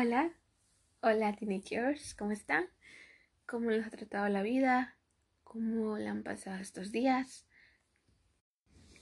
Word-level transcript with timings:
Hola, 0.00 0.30
hola 1.00 1.34
teenagers, 1.34 2.14
¿cómo 2.14 2.30
están? 2.30 2.66
¿Cómo 3.46 3.70
les 3.70 3.84
ha 3.84 3.90
tratado 3.90 4.28
la 4.28 4.42
vida? 4.42 4.96
¿Cómo 5.42 5.98
le 5.98 6.06
han 6.06 6.22
pasado 6.22 6.58
estos 6.58 6.92
días? 6.92 7.48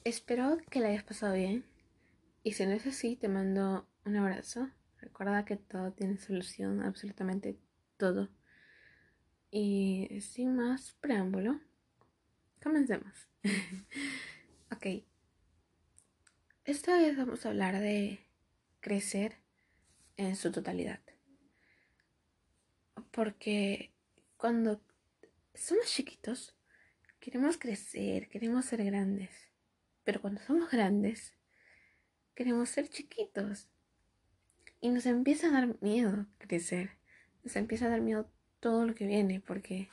Espero 0.04 0.57
que 0.71 0.80
la 0.80 0.89
hayas 0.89 1.04
pasado 1.04 1.35
bien. 1.35 1.67
Y 2.43 2.53
si 2.53 2.64
no 2.64 2.72
es 2.72 2.86
así, 2.86 3.14
te 3.14 3.29
mando 3.29 3.86
un 4.07 4.17
abrazo. 4.17 4.71
Recuerda 4.96 5.45
que 5.45 5.57
todo 5.59 5.93
tiene 5.93 6.17
solución, 6.17 6.82
absolutamente 6.82 7.58
todo. 7.99 8.31
Y 9.50 10.08
sin 10.22 10.57
más 10.57 10.96
preámbulo, 11.03 11.61
comencemos. 12.63 13.29
ok. 14.75 15.04
Esta 16.64 16.96
vez 16.96 17.18
vamos 17.18 17.44
a 17.44 17.50
hablar 17.50 17.81
de 17.81 18.18
crecer 18.81 19.44
en 20.16 20.36
su 20.36 20.52
totalidad. 20.52 21.00
Porque 23.11 23.93
cuando 24.36 24.80
somos 25.54 25.86
chiquitos, 25.86 26.54
queremos 27.20 27.58
crecer, 27.58 28.29
queremos 28.29 28.66
ser 28.66 28.84
grandes. 28.84 29.30
Pero 30.04 30.20
cuando 30.20 30.40
somos 30.42 30.70
grandes, 30.70 31.34
queremos 32.34 32.69
ser 32.69 32.89
chiquitos. 32.89 33.69
Y 34.80 34.91
nos 34.91 35.06
empieza 35.06 35.48
a 35.48 35.52
dar 35.52 35.83
miedo 35.83 36.27
crecer. 36.39 36.91
Nos 37.42 37.56
empieza 37.56 37.86
a 37.86 37.91
dar 37.91 38.00
miedo 38.00 38.30
todo 38.61 38.86
lo 38.86 38.94
que 38.94 39.06
viene, 39.06 39.41
porque 39.41 39.89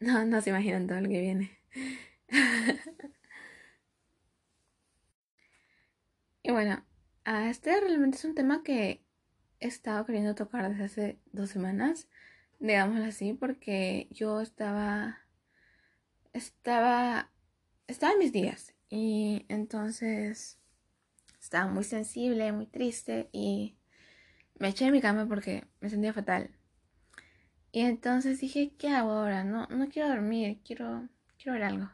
no, 0.00 0.24
no 0.24 0.40
se 0.40 0.50
imaginan 0.50 0.86
todo 0.86 1.00
lo 1.00 1.08
que 1.08 1.20
viene. 1.20 1.58
y 6.42 6.50
bueno, 6.50 6.84
este 7.24 7.80
realmente 7.80 8.18
es 8.18 8.24
un 8.24 8.34
tema 8.34 8.62
que 8.62 9.03
he 9.64 9.68
estado 9.68 10.04
queriendo 10.04 10.34
tocar 10.34 10.68
desde 10.68 10.84
hace 10.84 11.18
dos 11.32 11.48
semanas, 11.48 12.06
digámoslo 12.58 13.06
así, 13.06 13.32
porque 13.32 14.08
yo 14.10 14.42
estaba, 14.42 15.20
estaba, 16.34 17.30
estaba 17.86 18.12
en 18.12 18.18
mis 18.18 18.32
días 18.32 18.74
y 18.90 19.46
entonces 19.48 20.58
estaba 21.40 21.66
muy 21.66 21.84
sensible, 21.84 22.52
muy 22.52 22.66
triste 22.66 23.30
y 23.32 23.74
me 24.58 24.68
eché 24.68 24.84
en 24.84 24.92
mi 24.92 25.00
cama 25.00 25.26
porque 25.26 25.64
me 25.80 25.88
sentía 25.88 26.12
fatal. 26.12 26.50
Y 27.72 27.80
entonces 27.80 28.40
dije, 28.40 28.74
¿qué 28.78 28.90
hago 28.90 29.12
ahora? 29.12 29.44
No, 29.44 29.66
no 29.68 29.88
quiero 29.88 30.10
dormir, 30.10 30.60
quiero, 30.62 31.08
quiero 31.38 31.54
ver 31.54 31.64
algo. 31.64 31.90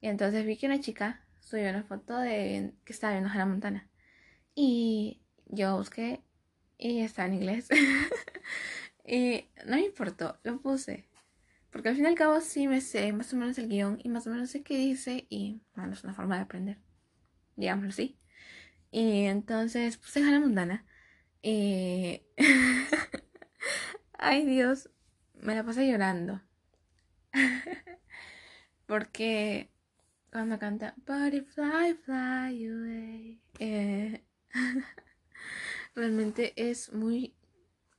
Y 0.00 0.08
entonces 0.08 0.44
vi 0.44 0.56
que 0.56 0.66
una 0.66 0.80
chica 0.80 1.24
subió 1.38 1.70
una 1.70 1.84
foto 1.84 2.18
de 2.18 2.74
que 2.84 2.92
estaba 2.92 3.12
viendo 3.12 3.32
la 3.32 3.46
Montana. 3.46 3.88
Y 4.56 5.22
yo 5.46 5.76
busqué 5.76 6.24
y 6.82 7.00
está 7.00 7.26
en 7.26 7.34
inglés. 7.34 7.68
y 9.06 9.44
no 9.66 9.76
me 9.76 9.84
importó, 9.84 10.38
lo 10.42 10.60
puse. 10.60 11.08
Porque 11.70 11.88
al 11.88 11.94
fin 11.94 12.04
y 12.04 12.08
al 12.08 12.14
cabo 12.16 12.40
sí 12.40 12.66
me 12.66 12.80
sé 12.80 13.12
más 13.12 13.32
o 13.32 13.36
menos 13.36 13.56
el 13.58 13.68
guion 13.68 14.00
y 14.02 14.08
más 14.08 14.26
o 14.26 14.30
menos 14.30 14.50
sé 14.50 14.62
qué 14.62 14.76
dice 14.76 15.26
y 15.30 15.62
bueno, 15.74 15.92
es 15.92 16.04
una 16.04 16.12
forma 16.12 16.36
de 16.36 16.42
aprender. 16.42 16.78
Digámoslo 17.56 17.90
así. 17.90 18.18
Y 18.90 19.24
entonces 19.24 19.96
puse 19.96 20.20
Hannah 20.20 20.40
Montana. 20.40 20.84
Y... 21.40 22.22
Ay 24.18 24.44
Dios, 24.44 24.90
me 25.34 25.54
la 25.54 25.64
pasé 25.64 25.88
llorando. 25.88 26.42
Porque 28.86 29.70
cuando 30.30 30.58
canta 30.58 30.94
Butterfly, 31.06 31.94
fly 31.94 32.66
away. 32.66 33.40
Eh... 33.60 34.24
realmente 35.94 36.52
es 36.56 36.92
muy, 36.92 37.34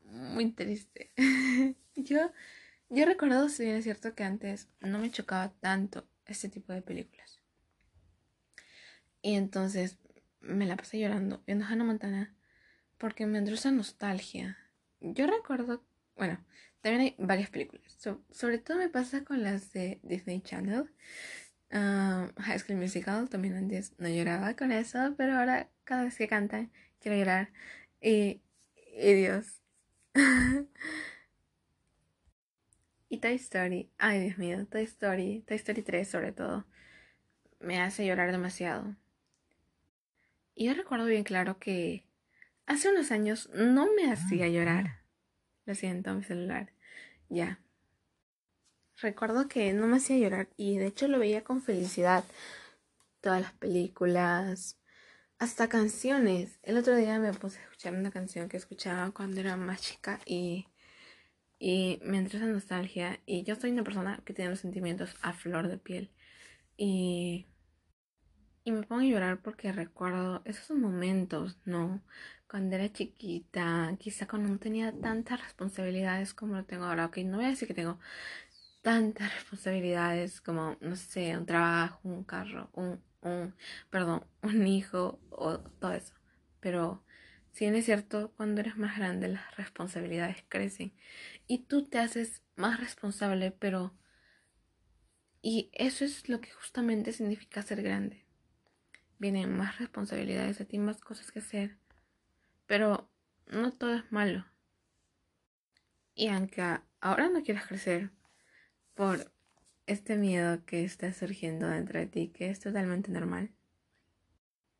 muy 0.03 0.51
triste. 0.51 1.11
yo, 1.95 2.31
yo 2.89 3.05
recuerdo, 3.05 3.49
si 3.49 3.63
bien 3.63 3.77
es 3.77 3.83
cierto 3.83 4.15
que 4.15 4.23
antes 4.23 4.69
no 4.81 4.99
me 4.99 5.11
chocaba 5.11 5.53
tanto 5.59 6.07
este 6.25 6.49
tipo 6.49 6.73
de 6.73 6.81
películas. 6.81 7.41
Y 9.21 9.35
entonces 9.35 9.97
me 10.41 10.65
la 10.65 10.75
pasé 10.75 10.99
llorando 10.99 11.41
viendo 11.45 11.65
Hannah 11.65 11.85
Montana 11.85 12.35
porque 12.97 13.25
me 13.25 13.39
entró 13.39 13.55
esa 13.55 13.71
nostalgia. 13.71 14.57
Yo 14.99 15.27
recuerdo, 15.27 15.83
bueno, 16.15 16.43
también 16.81 17.01
hay 17.01 17.15
varias 17.17 17.49
películas. 17.49 17.97
sobre 18.31 18.57
todo 18.57 18.77
me 18.77 18.89
pasa 18.89 19.23
con 19.23 19.43
las 19.43 19.71
de 19.73 19.99
Disney 20.03 20.41
Channel. 20.41 20.89
Ah, 21.71 22.31
High 22.37 22.59
School 22.59 22.77
Musical, 22.77 23.29
también 23.29 23.55
antes 23.55 23.93
no 23.97 24.07
lloraba 24.07 24.55
con 24.55 24.71
eso, 24.71 25.15
pero 25.17 25.37
ahora 25.37 25.69
cada 25.85 26.03
vez 26.03 26.17
que 26.17 26.27
cantan 26.27 26.71
quiero 26.99 27.17
llorar. 27.17 27.51
Y, 28.03 28.41
Dios. 28.97 29.61
y 33.09 33.17
Toy 33.17 33.35
Story. 33.35 33.89
Ay, 33.97 34.25
Dios 34.25 34.37
mío, 34.37 34.67
Toy 34.67 34.83
Story. 34.83 35.41
Toy 35.47 35.55
Story 35.55 35.81
3 35.83 36.07
sobre 36.07 36.33
todo. 36.33 36.65
Me 37.61 37.79
hace 37.79 38.05
llorar 38.05 38.31
demasiado. 38.31 38.97
Y 40.53 40.65
yo 40.65 40.73
recuerdo 40.73 41.05
bien 41.05 41.23
claro 41.23 41.59
que 41.59 42.05
hace 42.65 42.89
unos 42.89 43.11
años 43.11 43.49
no 43.53 43.87
me 43.93 44.11
hacía 44.11 44.49
llorar. 44.49 44.99
Lo 45.65 45.73
siento, 45.73 46.13
mi 46.13 46.23
celular. 46.23 46.73
Ya. 47.29 47.61
Recuerdo 48.97 49.47
que 49.47 49.71
no 49.71 49.87
me 49.87 49.95
hacía 49.97 50.17
llorar 50.17 50.49
y 50.57 50.77
de 50.77 50.87
hecho 50.87 51.07
lo 51.07 51.19
veía 51.19 51.45
con 51.45 51.61
felicidad. 51.61 52.25
Todas 53.21 53.41
las 53.41 53.53
películas, 53.53 54.77
hasta 55.43 55.67
canciones. 55.67 56.57
El 56.63 56.77
otro 56.77 56.95
día 56.95 57.19
me 57.19 57.33
puse 57.33 57.59
a 57.59 57.63
escuchar 57.63 57.93
una 57.93 58.11
canción 58.11 58.47
que 58.47 58.55
escuchaba 58.57 59.11
cuando 59.11 59.41
era 59.41 59.57
más 59.57 59.81
chica 59.81 60.19
y, 60.25 60.67
y 61.59 61.99
me 62.03 62.19
entró 62.19 62.37
esa 62.39 62.47
nostalgia. 62.47 63.19
Y 63.25 63.43
yo 63.43 63.55
soy 63.55 63.71
una 63.71 63.83
persona 63.83 64.21
que 64.25 64.33
tiene 64.33 64.51
los 64.51 64.61
sentimientos 64.61 65.15
a 65.21 65.33
flor 65.33 65.67
de 65.67 65.77
piel. 65.77 66.11
Y, 66.77 67.47
y 68.63 68.71
me 68.71 68.83
pongo 68.83 69.01
a 69.01 69.05
llorar 69.05 69.41
porque 69.41 69.71
recuerdo 69.73 70.41
esos 70.45 70.77
momentos, 70.77 71.57
¿no? 71.65 72.01
Cuando 72.49 72.75
era 72.75 72.91
chiquita, 72.93 73.95
quizá 73.99 74.27
cuando 74.27 74.49
no 74.49 74.59
tenía 74.59 74.93
tantas 74.93 75.41
responsabilidades 75.43 76.33
como 76.33 76.55
lo 76.55 76.65
tengo 76.65 76.85
ahora. 76.85 77.07
Ok, 77.07 77.17
no 77.19 77.37
voy 77.37 77.47
a 77.47 77.49
decir 77.49 77.67
que 77.67 77.73
tengo 77.73 77.99
tantas 78.81 79.33
responsabilidades 79.35 80.41
como, 80.41 80.77
no 80.81 80.95
sé, 80.95 81.37
un 81.37 81.45
trabajo, 81.45 81.99
un 82.03 82.23
carro, 82.23 82.69
un 82.73 83.01
un, 83.23 83.55
perdón, 83.89 84.25
un 84.41 84.67
hijo 84.67 85.19
o 85.29 85.59
todo 85.59 85.93
eso. 85.93 86.13
Pero 86.59 87.03
si 87.51 87.65
bien 87.65 87.75
es 87.75 87.85
cierto, 87.85 88.31
cuando 88.35 88.61
eres 88.61 88.77
más 88.77 88.97
grande 88.97 89.27
las 89.27 89.55
responsabilidades 89.57 90.43
crecen 90.49 90.93
y 91.47 91.59
tú 91.59 91.85
te 91.85 91.99
haces 91.99 92.41
más 92.55 92.79
responsable, 92.79 93.51
pero... 93.51 93.93
Y 95.45 95.69
eso 95.73 96.05
es 96.05 96.29
lo 96.29 96.39
que 96.39 96.51
justamente 96.51 97.11
significa 97.11 97.61
ser 97.61 97.83
grande. 97.83 98.25
Vienen 99.19 99.55
más 99.57 99.77
responsabilidades 99.77 100.61
a 100.61 100.65
ti, 100.65 100.79
más 100.79 101.01
cosas 101.01 101.31
que 101.31 101.39
hacer. 101.39 101.77
Pero 102.65 103.09
no 103.47 103.73
todo 103.73 103.93
es 103.93 104.09
malo. 104.09 104.45
Y 106.15 106.29
aunque 106.29 106.79
ahora 107.01 107.27
no 107.27 107.43
quieras 107.43 107.67
crecer 107.67 108.11
por 108.93 109.32
este 109.85 110.15
miedo 110.15 110.65
que 110.65 110.83
está 110.83 111.13
surgiendo 111.13 111.67
dentro 111.67 111.99
de 111.99 112.07
ti, 112.07 112.27
que 112.29 112.49
es 112.49 112.59
totalmente 112.59 113.11
normal. 113.11 113.51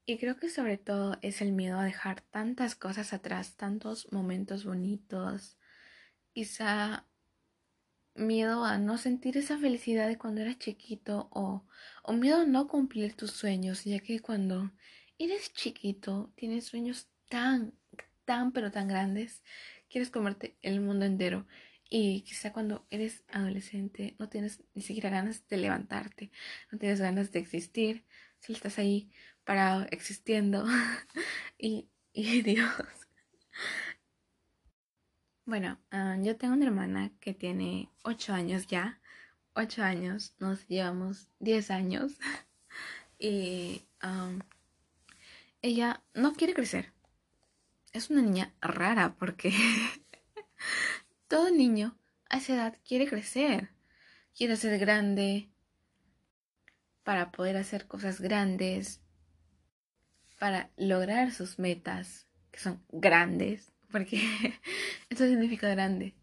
Y 0.06 0.18
creo 0.18 0.36
que 0.38 0.50
sobre 0.50 0.78
todo 0.78 1.18
es 1.22 1.42
el 1.42 1.54
miedo 1.54 1.80
a 1.80 1.86
dejar 1.86 2.22
tantas 2.22 2.76
cosas 2.76 3.14
atrás, 3.14 3.56
tantos 3.56 4.12
momentos 4.12 4.66
bonitos, 4.66 5.58
quizá 6.34 7.06
miedo 8.16 8.66
a 8.66 8.78
no 8.78 8.98
sentir 8.98 9.38
esa 9.38 9.58
felicidad 9.58 10.08
de 10.08 10.18
cuando 10.18 10.42
eras 10.42 10.60
chiquito 10.60 11.30
o, 11.32 11.66
o 12.04 12.14
miedo 12.14 12.42
a 12.42 12.46
no 12.46 12.68
cumplir 12.68 13.16
tus 13.16 13.32
sueños, 13.32 13.86
ya 13.86 14.00
que 14.00 14.20
cuando 14.20 14.72
eres 15.18 15.54
chiquito 15.54 16.32
tienes 16.36 16.66
sueños 16.66 17.08
tan, 17.30 17.74
tan, 18.26 18.52
pero 18.52 18.72
tan 18.72 18.88
grandes, 18.88 19.42
quieres 19.90 20.10
comerte 20.10 20.58
el 20.62 20.82
mundo 20.82 21.06
entero 21.06 21.48
y 21.90 22.22
quizá 22.22 22.52
cuando 22.54 22.86
eres 22.90 23.24
adolescente 23.32 24.16
no 24.20 24.30
tienes 24.30 24.64
ni 24.74 24.82
siquiera 24.82 25.10
ganas 25.10 25.48
de 25.48 25.58
levantarte, 25.58 26.32
no 26.72 26.78
tienes 26.80 27.00
ganas 27.02 27.32
de 27.32 27.40
existir, 27.40 28.06
solo 28.40 28.58
estás 28.58 28.80
ahí 28.80 29.12
parado, 29.44 29.86
existiendo. 29.92 30.66
y, 31.58 31.88
y 32.14 32.42
Dios. 32.42 32.72
Bueno, 35.46 35.78
ah, 35.92 36.18
yo 36.22 36.38
tengo 36.38 36.54
una 36.54 36.66
hermana 36.66 37.12
que 37.20 37.34
tiene 37.34 37.90
8 38.04 38.34
años 38.34 38.68
ya. 38.68 39.00
8 39.56 39.84
años, 39.84 40.34
nos 40.40 40.68
llevamos 40.68 41.28
10 41.40 41.70
años. 41.70 42.14
y 43.20 43.84
ella 45.62 46.04
no 46.14 46.34
quiere 46.34 46.54
crecer. 46.54 46.92
Es 47.94 48.10
una 48.10 48.22
niña 48.22 48.54
rara 48.62 49.16
porque 49.18 49.52
Todo 51.34 51.50
niño 51.50 51.98
a 52.30 52.38
esa 52.38 52.54
edad 52.54 52.78
quiere 52.88 53.08
crecer, 53.08 53.72
quiere 54.38 54.56
ser 54.56 54.78
grande 54.78 55.50
para 57.02 57.32
poder 57.32 57.58
hacer 57.58 57.88
cosas 57.88 58.22
grandes, 58.22 59.02
para 60.38 60.70
lograr 60.78 61.32
sus 61.32 61.58
metas, 61.58 62.28
que 62.52 62.60
son 62.60 62.86
grandes, 62.92 63.74
porque 63.92 64.22
eso 65.10 65.26
significa 65.26 65.68
grande. 65.70 66.14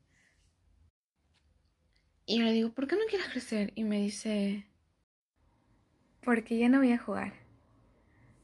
Y 2.24 2.38
yo 2.38 2.44
le 2.44 2.52
digo, 2.52 2.72
¿por 2.72 2.86
qué 2.86 2.94
no 2.94 3.02
quieres 3.08 3.30
crecer? 3.30 3.72
Y 3.74 3.82
me 3.82 4.00
dice, 4.00 4.68
porque 6.22 6.56
ya 6.56 6.68
no 6.68 6.78
voy 6.78 6.92
a 6.92 6.98
jugar. 6.98 7.32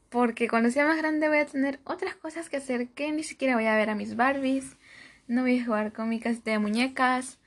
Porque 0.09 0.49
cuando 0.49 0.69
sea 0.69 0.85
más 0.85 0.97
grande 0.97 1.29
voy 1.29 1.37
a 1.37 1.45
tener 1.45 1.79
otras 1.85 2.17
cosas 2.17 2.49
que 2.49 2.57
hacer 2.57 2.89
que 2.89 3.09
ni 3.13 3.23
siquiera 3.23 3.55
voy 3.55 3.67
a 3.67 3.77
ver 3.77 3.89
a 3.89 3.95
mis 3.95 4.17
Barbies. 4.17 4.76
No 5.27 5.41
voy 5.41 5.59
a 5.59 5.65
jugar 5.65 5.91
con 5.91 6.07
mi 6.07 6.19
casita 6.19 6.51
de 6.51 6.59
muñecas, 6.59 7.37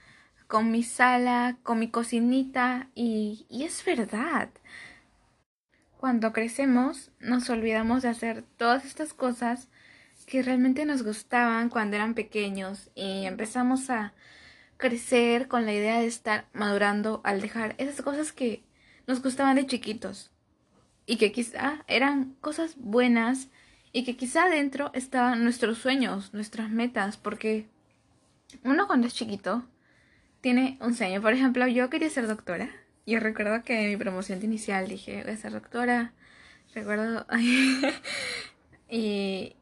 con 0.47 0.71
mi 0.71 0.83
sala, 0.83 1.57
con 1.63 1.79
mi 1.79 1.89
cocinita. 1.89 2.89
Y, 2.95 3.47
y 3.49 3.65
es 3.65 3.83
verdad. 3.85 4.51
Cuando 5.97 6.33
crecemos 6.33 7.11
nos 7.21 7.49
olvidamos 7.51 8.03
de 8.03 8.09
hacer 8.09 8.45
todas 8.57 8.85
estas 8.85 9.15
cosas 9.15 9.69
que 10.27 10.43
realmente 10.43 10.85
nos 10.85 11.03
gustaban 11.03 11.71
cuando 11.71 11.97
eran 11.97 12.15
pequeños 12.15 12.91
y 12.95 13.25
empezamos 13.25 13.91
a 13.91 14.13
crecer 14.77 15.49
con 15.49 15.67
la 15.67 15.73
idea 15.73 16.01
de 16.01 16.07
estar 16.07 16.47
madurando 16.53 17.21
al 17.25 17.41
dejar 17.41 17.75
esas 17.79 18.01
cosas 18.03 18.33
que 18.33 18.63
nos 19.07 19.23
gustaban 19.23 19.57
de 19.57 19.67
chiquitos 19.67 20.31
y 21.05 21.17
que 21.17 21.33
quizá 21.33 21.85
eran 21.89 22.37
cosas 22.41 22.77
buenas 22.79 23.49
y 23.93 24.05
que 24.05 24.17
quizá 24.17 24.49
dentro 24.49 24.91
estaban 24.95 25.43
nuestros 25.43 25.79
sueños, 25.79 26.33
nuestras 26.33 26.71
metas, 26.71 27.17
porque 27.17 27.67
uno 28.65 28.87
cuando 28.87 29.07
es 29.07 29.15
chiquito 29.15 29.65
tiene 30.41 30.79
un 30.81 30.95
sueño. 30.95 31.21
Por 31.21 31.33
ejemplo, 31.33 31.67
yo 31.67 31.91
quería 31.91 32.11
ser 32.11 32.27
doctora. 32.27 32.71
Yo 33.07 33.21
recuerdo 33.21 33.65
que 33.65 33.85
en 33.85 33.91
mi 33.91 33.97
promoción 33.97 34.43
inicial 34.43 34.89
dije, 34.89 35.23
voy 35.25 35.33
a 35.33 35.37
ser 35.37 35.53
doctora. 35.53 36.13
Recuerdo... 36.75 37.27
y, 38.89 39.57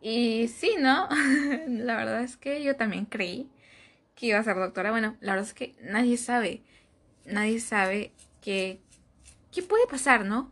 y 0.00 0.48
sí, 0.48 0.76
¿no? 0.78 1.08
la 1.68 1.96
verdad 1.96 2.22
es 2.22 2.36
que 2.36 2.62
yo 2.62 2.76
también 2.76 3.04
creí 3.04 3.48
que 4.14 4.26
iba 4.26 4.38
a 4.38 4.44
ser 4.44 4.56
doctora. 4.56 4.90
Bueno, 4.90 5.16
la 5.20 5.32
verdad 5.32 5.48
es 5.48 5.54
que 5.54 5.74
nadie 5.82 6.16
sabe. 6.16 6.62
Nadie 7.26 7.60
sabe 7.60 8.12
que, 8.40 8.80
qué 9.52 9.62
puede 9.62 9.86
pasar, 9.86 10.24
¿no? 10.24 10.50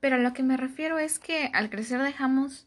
Pero 0.00 0.16
a 0.16 0.18
lo 0.18 0.32
que 0.32 0.42
me 0.42 0.56
refiero 0.56 0.98
es 0.98 1.18
que 1.18 1.50
al 1.52 1.70
crecer 1.70 2.00
dejamos 2.02 2.66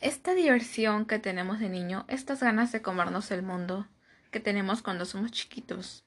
esta 0.00 0.34
diversión 0.34 1.06
que 1.06 1.18
tenemos 1.18 1.60
de 1.60 1.68
niño, 1.68 2.04
estas 2.08 2.40
ganas 2.40 2.72
de 2.72 2.82
comernos 2.82 3.30
el 3.30 3.42
mundo 3.42 3.88
que 4.30 4.40
tenemos 4.40 4.82
cuando 4.82 5.04
somos 5.04 5.30
chiquitos. 5.30 6.04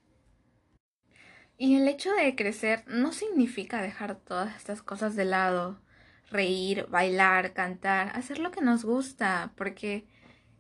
Y 1.58 1.78
el 1.78 1.88
hecho 1.88 2.12
de 2.12 2.36
crecer 2.36 2.84
no 2.88 3.14
significa 3.14 3.82
dejar 3.82 4.16
todas 4.16 4.56
estas 4.56 4.84
cosas 4.84 5.16
de 5.16 5.26
lado, 5.26 5.82
reír, 6.30 6.86
bailar, 6.90 7.54
cantar, 7.54 8.10
hacer 8.16 8.38
lo 8.38 8.52
que 8.52 8.62
nos 8.62 8.86
gusta, 8.86 9.54
porque 9.56 10.06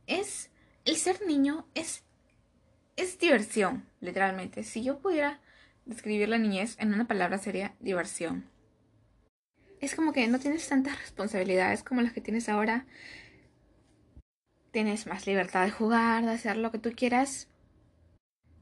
es 0.07 0.49
el 0.85 0.95
ser 0.95 1.25
niño 1.27 1.67
es 1.75 2.03
es 2.95 3.19
diversión, 3.19 3.85
literalmente. 3.99 4.63
Si 4.63 4.83
yo 4.83 4.97
pudiera 4.97 5.39
describir 5.85 6.29
la 6.29 6.39
niñez 6.39 6.75
en 6.79 6.93
una 6.93 7.05
palabra 7.05 7.37
sería 7.37 7.75
diversión 7.79 8.49
es 9.79 9.95
como 9.95 10.13
que 10.13 10.27
no 10.27 10.39
tienes 10.39 10.67
tantas 10.67 10.99
responsabilidades 10.99 11.83
como 11.83 12.01
las 12.01 12.13
que 12.13 12.21
tienes 12.21 12.49
ahora. 12.49 12.85
Tienes 14.71 15.07
más 15.07 15.27
libertad 15.27 15.65
de 15.65 15.71
jugar, 15.71 16.25
de 16.25 16.31
hacer 16.31 16.57
lo 16.57 16.71
que 16.71 16.79
tú 16.79 16.91
quieras. 16.95 17.47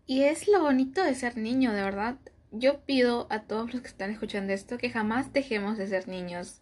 Y 0.05 0.23
es 0.23 0.47
lo 0.47 0.61
bonito 0.61 1.03
de 1.03 1.15
ser 1.15 1.37
niño, 1.37 1.73
de 1.73 1.81
verdad. 1.81 2.17
Yo 2.51 2.81
pido 2.85 3.27
a 3.29 3.43
todos 3.43 3.73
los 3.73 3.81
que 3.81 3.87
están 3.87 4.11
escuchando 4.11 4.53
esto 4.53 4.77
que 4.77 4.89
jamás 4.89 5.33
dejemos 5.33 5.77
de 5.77 5.87
ser 5.87 6.07
niños, 6.07 6.61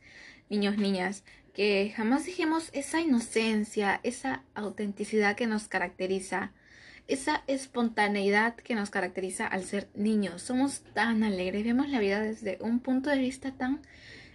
niños, 0.50 0.78
niñas, 0.78 1.24
que 1.54 1.94
jamás 1.96 2.26
dejemos 2.26 2.70
esa 2.74 3.02
inocencia, 3.02 4.00
esa 4.04 4.44
autenticidad 4.56 5.36
que 5.36 5.46
nos 5.46 5.68
caracteriza, 5.68 6.52
esa 7.08 7.44
espontaneidad 7.48 8.56
que 8.56 8.76
nos 8.76 8.90
caracteriza 8.90 9.46
al 9.46 9.64
ser 9.64 9.90
niños. 9.94 10.42
Somos 10.42 10.84
tan 10.94 11.24
alegres, 11.24 11.64
vemos 11.64 11.90
la 11.90 12.00
vida 12.00 12.22
desde 12.22 12.58
un 12.62 12.80
punto 12.80 13.10
de 13.10 13.18
vista 13.18 13.52
tan 13.52 13.82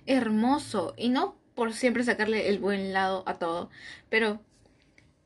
hermoso 0.08 0.94
y 0.96 1.10
no 1.10 1.36
por 1.54 1.72
siempre 1.72 2.02
sacarle 2.02 2.48
el 2.48 2.58
buen 2.58 2.92
lado 2.92 3.22
a 3.26 3.34
todo, 3.34 3.70
pero 4.08 4.40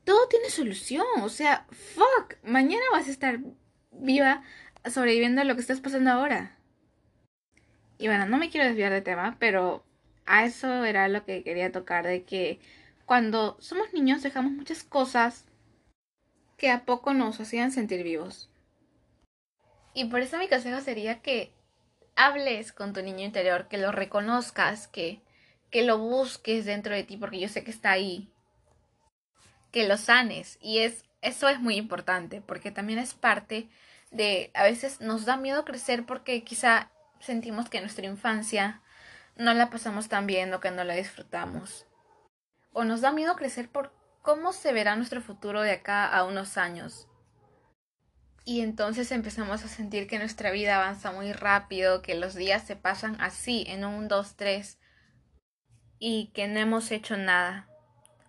todo 0.03 0.27
tiene 0.27 0.49
solución, 0.49 1.05
o 1.21 1.29
sea, 1.29 1.65
fuck, 1.71 2.35
mañana 2.43 2.83
vas 2.91 3.07
a 3.07 3.11
estar 3.11 3.39
viva 3.91 4.43
sobreviviendo 4.85 5.41
a 5.41 5.45
lo 5.45 5.55
que 5.55 5.61
estás 5.61 5.79
pasando 5.79 6.11
ahora. 6.11 6.57
Y 7.97 8.07
bueno, 8.07 8.25
no 8.25 8.37
me 8.37 8.49
quiero 8.49 8.67
desviar 8.67 8.91
de 8.91 9.01
tema, 9.01 9.37
pero 9.39 9.85
a 10.25 10.43
eso 10.43 10.83
era 10.83 11.07
lo 11.07 11.23
que 11.23 11.43
quería 11.43 11.71
tocar, 11.71 12.05
de 12.05 12.23
que 12.23 12.59
cuando 13.05 13.55
somos 13.59 13.93
niños 13.93 14.23
dejamos 14.23 14.51
muchas 14.51 14.83
cosas 14.83 15.45
que 16.57 16.69
a 16.69 16.83
poco 16.85 17.13
nos 17.13 17.39
hacían 17.39 17.71
sentir 17.71 18.03
vivos. 18.03 18.49
Y 19.93 20.05
por 20.05 20.21
eso 20.21 20.37
mi 20.37 20.49
consejo 20.49 20.81
sería 20.81 21.21
que 21.21 21.53
hables 22.15 22.71
con 22.71 22.93
tu 22.93 23.01
niño 23.01 23.25
interior, 23.25 23.67
que 23.67 23.77
lo 23.77 23.91
reconozcas, 23.91 24.87
que, 24.87 25.21
que 25.71 25.83
lo 25.83 25.97
busques 25.97 26.65
dentro 26.65 26.93
de 26.93 27.03
ti, 27.03 27.17
porque 27.17 27.39
yo 27.39 27.49
sé 27.49 27.63
que 27.63 27.71
está 27.71 27.91
ahí. 27.91 28.29
Que 29.71 29.87
lo 29.87 29.97
sanes. 29.97 30.57
Y 30.61 30.79
es, 30.79 31.05
eso 31.21 31.49
es 31.49 31.59
muy 31.59 31.75
importante, 31.75 32.41
porque 32.41 32.71
también 32.71 32.99
es 32.99 33.13
parte 33.13 33.69
de, 34.11 34.51
a 34.53 34.63
veces 34.63 35.01
nos 35.01 35.25
da 35.25 35.37
miedo 35.37 35.65
crecer 35.65 36.05
porque 36.05 36.43
quizá 36.43 36.91
sentimos 37.19 37.69
que 37.69 37.81
nuestra 37.81 38.05
infancia 38.05 38.81
no 39.35 39.53
la 39.53 39.69
pasamos 39.69 40.07
tan 40.09 40.27
bien 40.27 40.53
o 40.53 40.59
que 40.59 40.71
no 40.71 40.83
la 40.83 40.93
disfrutamos. 40.93 41.87
O 42.71 42.83
nos 42.83 43.01
da 43.01 43.11
miedo 43.11 43.35
crecer 43.35 43.69
por 43.69 43.91
cómo 44.21 44.53
se 44.53 44.73
verá 44.73 44.95
nuestro 44.95 45.21
futuro 45.21 45.61
de 45.61 45.71
acá 45.71 46.07
a 46.07 46.23
unos 46.23 46.57
años. 46.57 47.07
Y 48.45 48.61
entonces 48.61 49.11
empezamos 49.11 49.63
a 49.63 49.69
sentir 49.69 50.07
que 50.07 50.19
nuestra 50.19 50.51
vida 50.51 50.75
avanza 50.75 51.11
muy 51.11 51.31
rápido, 51.31 52.01
que 52.01 52.15
los 52.15 52.35
días 52.35 52.63
se 52.67 52.75
pasan 52.75 53.19
así, 53.21 53.63
en 53.67 53.85
un, 53.85 54.09
dos, 54.09 54.35
tres, 54.35 54.79
y 55.97 56.31
que 56.33 56.47
no 56.47 56.59
hemos 56.59 56.91
hecho 56.91 57.15
nada 57.15 57.69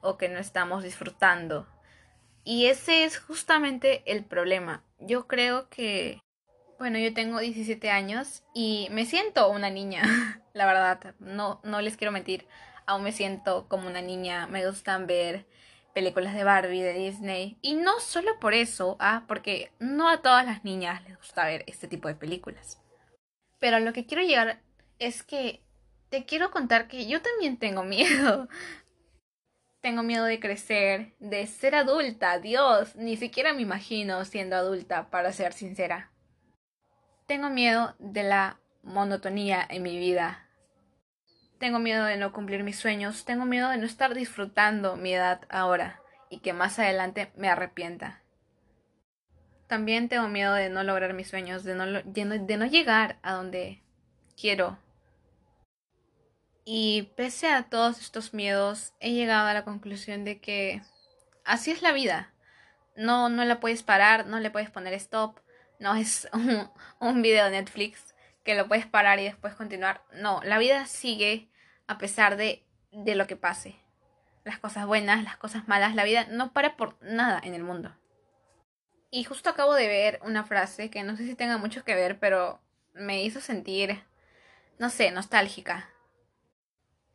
o 0.01 0.17
que 0.17 0.29
no 0.29 0.39
estamos 0.39 0.85
disfrutando. 0.85 1.67
Y 2.45 2.67
ese 2.67 3.05
es 3.05 3.19
justamente 3.19 4.03
el 4.07 4.25
problema. 4.25 4.85
Yo 5.01 5.27
creo 5.27 5.69
que, 5.69 6.23
bueno, 6.79 6.99
yo 6.99 7.13
tengo 7.13 7.41
17 7.41 7.91
años 7.91 8.45
y 8.55 8.89
me 8.93 9.07
siento 9.07 9.49
una 9.49 9.71
niña, 9.71 10.03
la 10.53 10.67
verdad, 10.67 11.15
no, 11.19 11.61
no 11.65 11.81
les 11.81 11.97
quiero 11.97 12.13
mentir, 12.13 12.47
aún 12.87 13.03
me 13.03 13.13
siento 13.13 13.67
como 13.69 13.89
una 13.89 14.03
niña, 14.03 14.47
me 14.47 14.65
gustan 14.65 15.09
ver 15.09 15.47
películas 15.95 16.35
de 16.35 16.45
Barbie, 16.45 16.83
de 16.83 16.93
Disney. 16.93 17.57
Y 17.63 17.77
no 17.77 18.01
solo 18.01 18.39
por 18.41 18.53
eso, 18.53 18.97
ah, 18.99 19.25
porque 19.27 19.71
no 19.79 20.11
a 20.11 20.21
todas 20.21 20.45
las 20.45 20.65
niñas 20.65 21.03
les 21.09 21.17
gusta 21.17 21.47
ver 21.47 21.65
este 21.67 21.89
tipo 21.89 22.09
de 22.09 22.17
películas. 22.17 22.83
Pero 23.61 23.81
lo 23.81 23.95
que 23.95 24.05
quiero 24.05 24.23
llegar 24.23 24.61
es 24.99 25.23
que 25.23 25.63
te 26.11 26.27
quiero 26.27 26.51
contar 26.51 26.89
que 26.89 27.07
yo 27.07 27.23
también 27.23 27.57
tengo 27.57 27.83
miedo. 27.83 28.49
tengo 29.81 30.03
miedo 30.03 30.25
de 30.25 30.41
crecer, 30.41 31.15
de 31.19 31.47
ser 31.47 31.75
adulta. 31.75 32.39
Dios, 32.39 32.97
ni 32.97 33.17
siquiera 33.17 33.53
me 33.53 33.63
imagino 33.63 34.25
siendo 34.25 34.57
adulta, 34.57 35.11
para 35.11 35.33
ser 35.33 35.53
sincera. 35.53 36.11
Tengo 37.27 37.51
miedo 37.51 37.95
de 37.99 38.23
la 38.23 38.61
monotonía 38.83 39.67
en 39.69 39.83
mi 39.83 39.99
vida, 39.99 40.44
tengo 41.65 41.79
miedo 41.79 42.05
de 42.05 42.19
no 42.19 42.31
cumplir 42.31 42.63
mis 42.63 42.79
sueños, 42.79 43.25
tengo 43.25 43.47
miedo 43.47 43.71
de 43.71 43.79
no 43.79 43.87
estar 43.87 44.13
disfrutando 44.13 44.97
mi 44.97 45.15
edad 45.15 45.41
ahora 45.49 45.99
y 46.29 46.41
que 46.41 46.53
más 46.53 46.79
adelante 46.79 47.33
me 47.37 47.49
arrepienta. 47.49 48.21
También 49.67 50.11
tengo 50.11 50.29
miedo 50.29 50.53
de 50.53 50.69
no 50.69 50.83
lograr 50.83 51.15
mis 51.15 51.29
sueños, 51.29 51.65
de 51.65 51.75
no, 51.75 52.67
llegar 52.67 53.19
a 53.23 53.33
donde 53.33 53.83
quiero. 54.39 54.77
Y 56.67 57.15
pese 57.17 57.49
a 57.49 57.63
todos 57.63 57.99
estos 57.99 58.35
miedos, 58.35 58.93
he 59.01 59.13
llegado 59.13 59.49
a 59.49 59.55
la 59.55 59.65
conclusión 59.65 60.27
de 60.27 60.43
que 60.43 60.83
así 61.47 61.71
es 61.71 61.81
la 61.81 61.93
vida. 61.93 62.35
No, 62.95 63.31
no 63.31 63.43
la 63.47 63.59
puedes 63.59 63.83
parar, 63.83 64.27
no 64.27 64.39
le 64.39 64.51
puedes 64.51 64.69
poner 64.69 64.93
stop. 64.93 65.41
No 65.79 65.95
es 65.95 66.29
un, 66.35 66.71
un 67.01 67.23
video 67.23 67.47
de 67.47 67.53
Netflix 67.53 68.15
que 68.43 68.55
lo 68.55 68.69
puedes 68.69 68.85
parar 68.85 69.19
y 69.19 69.25
después 69.25 69.55
continuar. 69.55 70.03
No, 70.13 70.43
la 70.45 70.59
vida 70.59 70.85
sigue 70.85 71.49
a 71.87 71.99
pesar 71.99 72.37
de, 72.37 72.65
de 72.93 73.15
lo 73.15 73.27
que 73.27 73.37
pase. 73.37 73.77
Las 74.45 74.59
cosas 74.59 74.87
buenas, 74.87 75.25
las 75.25 75.37
cosas 75.37 75.69
malas, 75.69 75.95
la 75.95 76.05
vida 76.05 76.27
no 76.31 76.53
para 76.53 76.77
por 76.77 76.97
nada 77.03 77.41
en 77.43 77.55
el 77.55 77.63
mundo. 77.63 77.95
Y 79.11 79.25
justo 79.25 79.49
acabo 79.49 79.75
de 79.75 79.89
ver 79.89 80.21
una 80.25 80.45
frase 80.45 80.91
que 80.91 81.03
no 81.03 81.17
sé 81.17 81.25
si 81.25 81.35
tenga 81.35 81.57
mucho 81.57 81.85
que 81.85 81.95
ver, 81.95 82.19
pero 82.19 82.61
me 82.95 83.23
hizo 83.23 83.41
sentir, 83.41 84.03
no 84.79 84.91
sé, 84.91 85.11
nostálgica. 85.13 85.89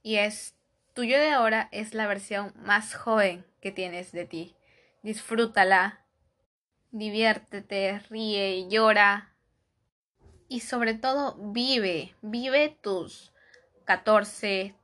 Y 0.02 0.16
es, 0.16 0.56
tu 0.94 1.04
yo 1.04 1.18
de 1.18 1.32
ahora 1.32 1.68
es 1.72 1.94
la 1.94 2.08
versión 2.08 2.54
más 2.56 2.96
joven 2.96 3.46
que 3.62 3.72
tienes 3.72 4.12
de 4.12 4.26
ti. 4.26 4.56
Disfrútala, 5.04 6.06
diviértete, 6.92 8.00
ríe, 8.10 8.68
llora. 8.70 9.36
Y 10.48 10.62
sobre 10.62 10.94
todo, 10.94 11.36
vive, 11.52 12.16
vive 12.22 12.78
tus 12.82 13.34
14, 13.90 14.76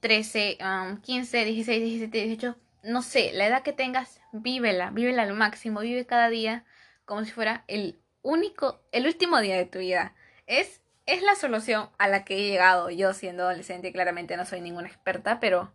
13, 0.00 0.58
15, 1.00 1.44
16, 1.46 1.82
17, 1.82 2.26
18, 2.26 2.56
no 2.82 3.00
sé, 3.00 3.32
la 3.32 3.46
edad 3.46 3.62
que 3.62 3.72
tengas, 3.72 4.20
vívela, 4.32 4.90
vívela 4.90 5.22
al 5.22 5.32
máximo, 5.32 5.80
vive 5.80 6.04
cada 6.04 6.28
día 6.28 6.66
como 7.06 7.24
si 7.24 7.30
fuera 7.30 7.64
el 7.68 7.98
único, 8.20 8.82
el 8.92 9.06
último 9.06 9.40
día 9.40 9.56
de 9.56 9.64
tu 9.64 9.78
vida. 9.78 10.14
Es, 10.46 10.82
es 11.06 11.22
la 11.22 11.36
solución 11.36 11.88
a 11.96 12.06
la 12.06 12.26
que 12.26 12.36
he 12.36 12.48
llegado 12.50 12.90
yo 12.90 13.14
siendo 13.14 13.44
adolescente. 13.44 13.94
Claramente 13.94 14.36
no 14.36 14.44
soy 14.44 14.60
ninguna 14.60 14.88
experta, 14.88 15.40
pero 15.40 15.72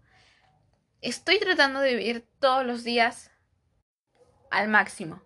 estoy 1.02 1.40
tratando 1.40 1.80
de 1.80 1.96
vivir 1.96 2.28
todos 2.40 2.64
los 2.68 2.84
días 2.84 3.32
al 4.52 4.68
máximo 4.68 5.24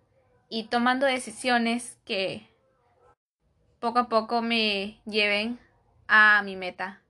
y 0.48 0.68
tomando 0.68 1.04
decisiones 1.04 1.98
que 2.06 2.48
poco 3.80 3.98
a 3.98 4.08
poco 4.08 4.40
me 4.40 5.02
lleven 5.04 5.58
a 6.08 6.40
mi 6.42 6.56
meta. 6.56 7.02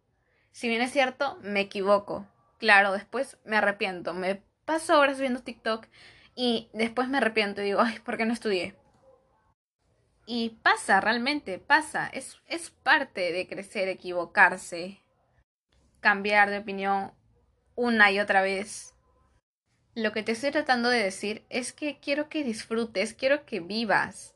Si 0.53 0.69
bien 0.69 0.83
es 0.83 0.93
cierto, 0.93 1.39
me 1.43 1.61
equivoco. 1.61 2.27
Claro, 2.59 2.93
después 2.93 3.39
me 3.45 3.57
arrepiento. 3.57 4.15
Me 4.15 4.43
paso 4.65 4.99
horas 4.99 5.19
viendo 5.19 5.43
TikTok 5.43 5.87
y 6.35 6.69
después 6.73 7.09
me 7.09 7.19
arrepiento 7.19 7.61
y 7.61 7.67
digo, 7.67 7.81
ay, 7.81 7.99
¿por 8.01 8.17
qué 8.17 8.27
no 8.27 8.33
estudié? 8.33 8.77
Y 10.27 10.51
pasa, 10.63 11.01
realmente 11.01 11.59
pasa. 11.59 12.07
Es, 12.09 12.41
es 12.47 12.71
parte 12.71 13.33
de 13.33 13.49
crecer, 13.49 13.89
equivocarse, 13.89 15.01
cambiar 16.01 16.51
de 16.51 16.59
opinión 16.59 17.13
una 17.75 18.11
y 18.11 18.21
otra 18.21 18.43
vez. 18.43 18.95
Lo 19.95 20.13
que 20.13 20.23
te 20.23 20.33
estoy 20.33 20.51
tratando 20.51 20.89
de 20.89 21.03
decir 21.03 21.45
es 21.51 21.73
que 21.73 21.99
quiero 21.99 22.29
que 22.29 22.45
disfrutes, 22.45 23.15
quiero 23.15 23.45
que 23.45 23.61
vivas 23.61 24.35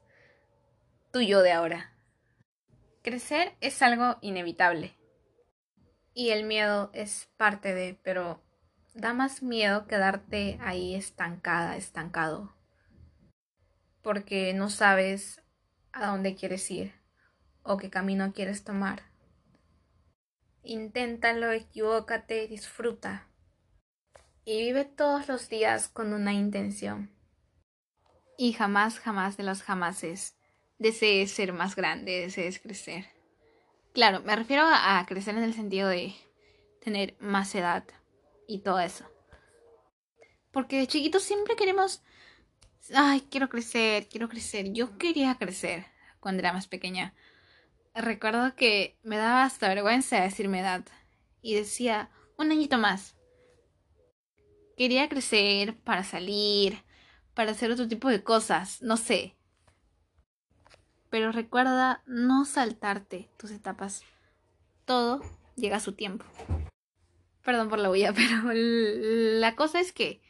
tu 1.12 1.20
yo 1.20 1.42
de 1.42 1.52
ahora. 1.52 1.92
Crecer 3.02 3.54
es 3.60 3.80
algo 3.82 4.16
inevitable. 4.20 4.96
Y 6.14 6.30
el 6.30 6.44
miedo 6.44 6.90
es 6.94 7.28
parte 7.36 7.74
de, 7.74 7.98
pero 8.02 8.40
da 8.94 9.12
más 9.12 9.42
miedo 9.42 9.86
quedarte 9.86 10.58
ahí 10.62 10.94
estancada, 10.94 11.76
estancado. 11.76 12.54
Porque 14.00 14.54
no 14.54 14.70
sabes 14.70 15.42
a 15.92 16.06
dónde 16.06 16.36
quieres 16.36 16.70
ir 16.70 16.94
o 17.64 17.76
qué 17.76 17.90
camino 17.90 18.32
quieres 18.32 18.62
tomar. 18.62 19.02
Inténtalo, 20.62 21.50
equivócate, 21.50 22.46
disfruta. 22.46 23.28
Y 24.44 24.60
vive 24.60 24.84
todos 24.84 25.26
los 25.26 25.48
días 25.48 25.88
con 25.88 26.12
una 26.12 26.32
intención. 26.32 27.10
Y 28.38 28.52
jamás, 28.52 29.00
jamás 29.00 29.36
de 29.36 29.42
los 29.42 29.62
jamases 29.62 30.36
desees 30.78 31.32
ser 31.32 31.52
más 31.52 31.74
grande, 31.74 32.20
desees 32.20 32.60
crecer. 32.60 33.13
Claro, 33.94 34.20
me 34.20 34.36
refiero 34.36 34.64
a 34.66 35.02
crecer 35.06 35.36
en 35.36 35.44
el 35.44 35.54
sentido 35.54 35.88
de 35.88 36.14
tener 36.82 37.16
más 37.20 37.54
edad 37.54 37.84
y 38.46 38.58
todo 38.58 38.80
eso. 38.80 39.06
Porque 40.50 40.78
de 40.78 40.86
chiquitos 40.86 41.22
siempre 41.22 41.56
queremos 41.56 42.02
ay, 42.94 43.22
quiero 43.30 43.48
crecer, 43.48 44.08
quiero 44.08 44.28
crecer. 44.28 44.72
Yo 44.72 44.98
quería 44.98 45.36
crecer 45.36 45.86
cuando 46.20 46.40
era 46.40 46.52
más 46.52 46.66
pequeña. 46.66 47.14
Recuerdo 47.94 48.54
que 48.56 48.98
me 49.02 49.16
daba 49.16 49.44
hasta 49.44 49.68
vergüenza 49.68 50.20
decirme 50.20 50.60
edad 50.60 50.84
y 51.40 51.54
decía, 51.54 52.10
un 52.36 52.50
añito 52.50 52.78
más. 52.78 53.16
Quería 54.76 55.08
crecer 55.08 55.76
para 55.78 56.02
salir, 56.02 56.82
para 57.34 57.52
hacer 57.52 57.70
otro 57.70 57.86
tipo 57.86 58.08
de 58.08 58.24
cosas, 58.24 58.82
no 58.82 58.96
sé. 58.96 59.36
Pero 61.14 61.30
recuerda 61.30 62.02
no 62.06 62.44
saltarte 62.44 63.30
tus 63.36 63.52
etapas. 63.52 64.02
Todo 64.84 65.22
llega 65.54 65.76
a 65.76 65.80
su 65.80 65.92
tiempo. 65.92 66.24
Perdón 67.44 67.68
por 67.68 67.78
la 67.78 67.88
huella, 67.88 68.12
pero 68.16 68.50
la 68.52 69.54
cosa 69.54 69.78
es 69.78 69.92
que 69.92 70.20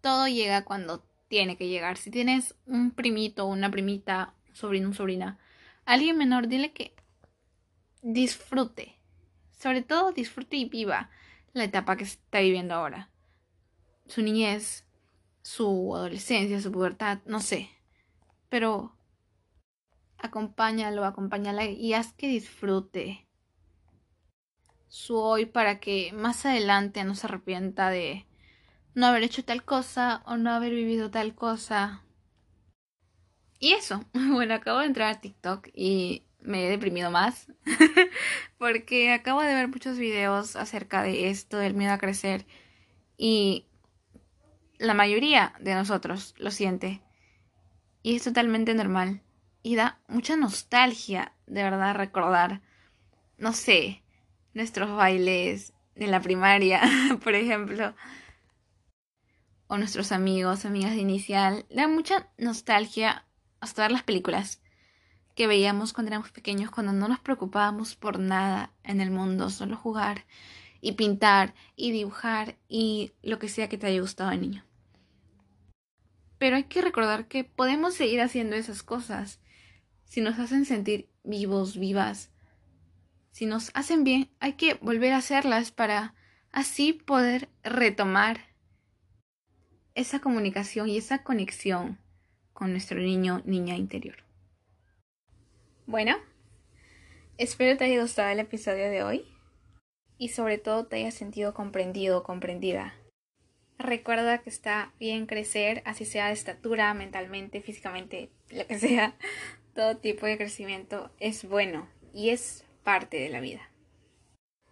todo 0.00 0.26
llega 0.26 0.64
cuando 0.64 1.04
tiene 1.28 1.58
que 1.58 1.68
llegar. 1.68 1.98
Si 1.98 2.10
tienes 2.10 2.54
un 2.64 2.92
primito, 2.92 3.44
una 3.44 3.70
primita, 3.70 4.32
sobrino, 4.54 4.94
sobrina, 4.94 5.38
alguien 5.84 6.16
menor, 6.16 6.48
dile 6.48 6.72
que 6.72 6.96
disfrute. 8.00 8.96
Sobre 9.50 9.82
todo 9.82 10.12
disfrute 10.12 10.56
y 10.56 10.64
viva 10.64 11.10
la 11.52 11.64
etapa 11.64 11.98
que 11.98 12.04
está 12.04 12.40
viviendo 12.40 12.72
ahora. 12.72 13.10
Su 14.06 14.22
niñez, 14.22 14.86
su 15.42 15.94
adolescencia, 15.94 16.62
su 16.62 16.72
pubertad, 16.72 17.18
no 17.26 17.40
sé. 17.40 17.68
Pero 18.48 18.96
acompáñalo, 20.18 21.04
acompáñala 21.04 21.64
y 21.64 21.94
haz 21.94 22.12
que 22.12 22.28
disfrute 22.28 23.26
su 24.88 25.16
hoy 25.18 25.46
para 25.46 25.80
que 25.80 26.12
más 26.12 26.46
adelante 26.46 27.02
no 27.04 27.14
se 27.14 27.26
arrepienta 27.26 27.90
de 27.90 28.26
no 28.94 29.06
haber 29.06 29.24
hecho 29.24 29.44
tal 29.44 29.64
cosa 29.64 30.22
o 30.26 30.36
no 30.36 30.52
haber 30.52 30.72
vivido 30.72 31.10
tal 31.10 31.34
cosa. 31.34 32.04
Y 33.58 33.72
eso, 33.72 34.04
bueno, 34.32 34.54
acabo 34.54 34.80
de 34.80 34.86
entrar 34.86 35.10
a 35.10 35.20
TikTok 35.20 35.68
y 35.74 36.22
me 36.40 36.66
he 36.66 36.70
deprimido 36.70 37.10
más 37.10 37.50
porque 38.58 39.12
acabo 39.12 39.40
de 39.40 39.54
ver 39.54 39.68
muchos 39.68 39.98
videos 39.98 40.56
acerca 40.56 41.02
de 41.02 41.30
esto, 41.30 41.56
del 41.56 41.74
miedo 41.74 41.92
a 41.92 41.98
crecer 41.98 42.46
y 43.16 43.66
la 44.78 44.94
mayoría 44.94 45.54
de 45.60 45.74
nosotros 45.74 46.34
lo 46.38 46.50
siente 46.50 47.00
y 48.02 48.16
es 48.16 48.24
totalmente 48.24 48.74
normal 48.74 49.22
y 49.64 49.76
da 49.76 49.98
mucha 50.08 50.36
nostalgia 50.36 51.32
de 51.46 51.62
verdad 51.62 51.96
recordar, 51.96 52.60
no 53.38 53.54
sé, 53.54 54.02
nuestros 54.52 54.94
bailes 54.94 55.72
en 55.96 56.10
la 56.10 56.20
primaria, 56.20 56.82
por 57.24 57.34
ejemplo, 57.34 57.94
o 59.66 59.78
nuestros 59.78 60.12
amigos, 60.12 60.66
amigas 60.66 60.92
de 60.92 61.00
inicial, 61.00 61.64
da 61.70 61.88
mucha 61.88 62.28
nostalgia 62.36 63.24
hasta 63.58 63.82
ver 63.82 63.92
las 63.92 64.02
películas 64.02 64.60
que 65.34 65.46
veíamos 65.46 65.94
cuando 65.94 66.10
éramos 66.10 66.30
pequeños, 66.30 66.70
cuando 66.70 66.92
no 66.92 67.08
nos 67.08 67.20
preocupábamos 67.20 67.96
por 67.96 68.18
nada 68.18 68.70
en 68.82 69.00
el 69.00 69.10
mundo, 69.10 69.48
solo 69.48 69.78
jugar 69.78 70.26
y 70.82 70.92
pintar 70.92 71.54
y 71.74 71.90
dibujar 71.90 72.58
y 72.68 73.12
lo 73.22 73.38
que 73.38 73.48
sea 73.48 73.70
que 73.70 73.78
te 73.78 73.86
haya 73.86 74.02
gustado 74.02 74.28
de 74.28 74.36
niño. 74.36 74.64
Pero 76.36 76.56
hay 76.56 76.64
que 76.64 76.82
recordar 76.82 77.28
que 77.28 77.44
podemos 77.44 77.94
seguir 77.94 78.20
haciendo 78.20 78.56
esas 78.56 78.82
cosas 78.82 79.40
si 80.04 80.20
nos 80.20 80.38
hacen 80.38 80.64
sentir 80.64 81.08
vivos, 81.22 81.78
vivas. 81.78 82.30
Si 83.30 83.46
nos 83.46 83.70
hacen 83.74 84.04
bien, 84.04 84.30
hay 84.40 84.52
que 84.54 84.74
volver 84.74 85.12
a 85.12 85.18
hacerlas 85.18 85.72
para 85.72 86.14
así 86.52 86.92
poder 86.92 87.48
retomar 87.62 88.54
esa 89.94 90.20
comunicación 90.20 90.88
y 90.88 90.98
esa 90.98 91.22
conexión 91.22 91.98
con 92.52 92.70
nuestro 92.70 93.00
niño, 93.00 93.42
niña 93.44 93.76
interior. 93.76 94.16
Bueno, 95.86 96.16
espero 97.36 97.76
te 97.76 97.84
haya 97.84 98.00
gustado 98.00 98.30
el 98.30 98.40
episodio 98.40 98.88
de 98.90 99.02
hoy 99.02 99.24
y 100.16 100.28
sobre 100.28 100.58
todo 100.58 100.86
te 100.86 100.96
hayas 100.96 101.14
sentido 101.14 101.54
comprendido 101.54 102.22
comprendida. 102.22 102.94
Recuerda 103.78 104.38
que 104.38 104.50
está 104.50 104.92
bien 105.00 105.26
crecer, 105.26 105.82
así 105.84 106.04
sea 106.04 106.28
de 106.28 106.32
estatura, 106.32 106.94
mentalmente, 106.94 107.60
físicamente, 107.60 108.30
lo 108.50 108.66
que 108.66 108.78
sea. 108.78 109.16
Todo 109.74 109.96
tipo 109.96 110.26
de 110.26 110.36
crecimiento 110.36 111.10
es 111.18 111.48
bueno 111.48 111.88
y 112.12 112.30
es 112.30 112.64
parte 112.84 113.18
de 113.18 113.28
la 113.28 113.40
vida. 113.40 113.68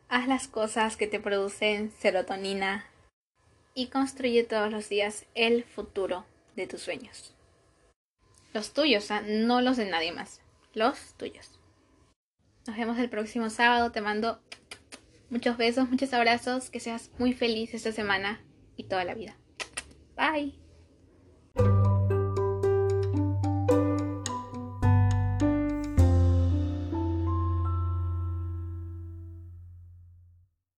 Haz 0.08 0.28
las 0.28 0.48
cosas 0.48 0.96
que 0.96 1.06
te 1.06 1.20
producen 1.20 1.90
serotonina, 1.98 2.86
y 3.74 3.86
construye 3.86 4.44
todos 4.44 4.70
los 4.70 4.88
días 4.88 5.26
el 5.34 5.64
futuro 5.64 6.24
de 6.56 6.66
tus 6.66 6.82
sueños. 6.82 7.34
Los 8.52 8.72
tuyos, 8.72 9.10
¿ah? 9.10 9.22
no 9.26 9.60
los 9.60 9.76
de 9.76 9.86
nadie 9.86 10.12
más. 10.12 10.40
Los 10.74 11.14
tuyos. 11.14 11.58
Nos 12.66 12.76
vemos 12.76 12.98
el 12.98 13.08
próximo 13.08 13.48
sábado. 13.50 13.92
Te 13.92 14.00
mando 14.00 14.40
muchos 15.30 15.56
besos, 15.56 15.88
muchos 15.88 16.12
abrazos. 16.12 16.68
Que 16.70 16.80
seas 16.80 17.10
muy 17.18 17.32
feliz 17.32 17.72
esta 17.72 17.92
semana 17.92 18.40
y 18.76 18.84
toda 18.84 19.04
la 19.04 19.14
vida. 19.14 19.36
Bye. 20.16 20.61